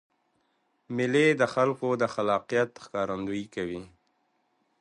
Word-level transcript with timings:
مېلې 0.95 1.27
د 1.41 1.43
خلکو 1.53 1.87
د 2.01 2.03
خلاقیت 2.13 2.71
ښکارندویي 2.83 3.45
کوي. 3.55 3.81